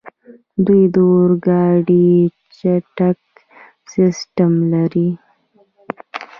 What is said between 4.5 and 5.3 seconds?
لري.